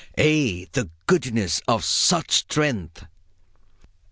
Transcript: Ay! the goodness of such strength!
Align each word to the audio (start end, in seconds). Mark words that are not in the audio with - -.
Ay! 0.17 0.67
the 0.71 0.89
goodness 1.05 1.61
of 1.67 1.85
such 1.85 2.31
strength! 2.31 3.05